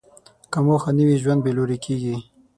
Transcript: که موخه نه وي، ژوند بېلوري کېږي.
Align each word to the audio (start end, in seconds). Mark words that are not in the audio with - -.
که 0.51 0.59
موخه 0.65 0.91
نه 0.97 1.03
وي، 1.07 1.15
ژوند 1.23 1.41
بېلوري 1.45 1.77
کېږي. 1.85 2.15